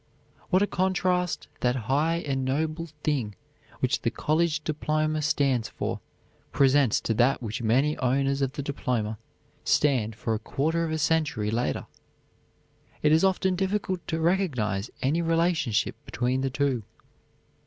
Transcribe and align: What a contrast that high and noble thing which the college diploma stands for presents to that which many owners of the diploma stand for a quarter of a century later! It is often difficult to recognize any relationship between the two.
What 0.49 0.63
a 0.63 0.65
contrast 0.65 1.47
that 1.59 1.75
high 1.85 2.15
and 2.15 2.43
noble 2.43 2.87
thing 3.03 3.35
which 3.81 4.01
the 4.01 4.09
college 4.09 4.63
diploma 4.63 5.21
stands 5.21 5.69
for 5.69 5.99
presents 6.51 6.99
to 7.01 7.13
that 7.13 7.43
which 7.43 7.61
many 7.61 7.95
owners 7.99 8.41
of 8.41 8.53
the 8.53 8.63
diploma 8.63 9.19
stand 9.63 10.15
for 10.15 10.33
a 10.33 10.39
quarter 10.39 10.83
of 10.85 10.91
a 10.91 10.97
century 10.97 11.51
later! 11.51 11.85
It 13.03 13.11
is 13.11 13.23
often 13.23 13.55
difficult 13.55 14.07
to 14.07 14.19
recognize 14.19 14.89
any 15.03 15.21
relationship 15.21 15.95
between 16.03 16.41
the 16.41 16.49
two. 16.49 16.81